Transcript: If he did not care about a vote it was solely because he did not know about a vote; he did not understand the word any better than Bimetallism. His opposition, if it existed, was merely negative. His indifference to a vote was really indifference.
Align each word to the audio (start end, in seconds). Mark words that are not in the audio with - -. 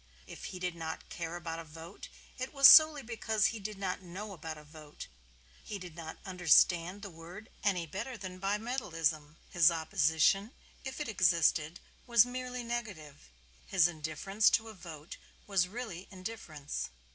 If 0.25 0.45
he 0.45 0.57
did 0.57 0.73
not 0.73 1.09
care 1.09 1.35
about 1.35 1.59
a 1.59 1.63
vote 1.63 2.07
it 2.39 2.55
was 2.55 2.67
solely 2.67 3.03
because 3.03 3.45
he 3.53 3.59
did 3.59 3.77
not 3.77 4.01
know 4.01 4.33
about 4.33 4.57
a 4.57 4.63
vote; 4.63 5.05
he 5.63 5.77
did 5.77 5.95
not 5.95 6.17
understand 6.25 7.03
the 7.03 7.11
word 7.11 7.51
any 7.63 7.85
better 7.85 8.17
than 8.17 8.39
Bimetallism. 8.39 9.37
His 9.51 9.69
opposition, 9.69 10.53
if 10.83 10.99
it 10.99 11.07
existed, 11.07 11.79
was 12.07 12.25
merely 12.25 12.63
negative. 12.63 13.29
His 13.67 13.87
indifference 13.87 14.49
to 14.49 14.69
a 14.69 14.73
vote 14.73 15.17
was 15.45 15.67
really 15.67 16.07
indifference. 16.09 16.89